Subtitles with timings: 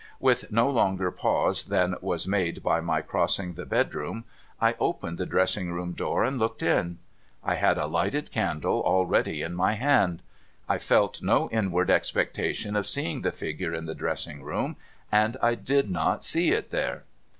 [0.19, 4.23] W^ith no longer pause than was made by my crossing the bedroom,
[4.59, 6.97] I opened the dressing room door, and looked in.
[7.43, 10.23] I had a lighted candle already in my hand.
[10.67, 14.75] I felt no inward expectation of seeing the figure in the dressing room,
[15.11, 17.03] and I did not see it there.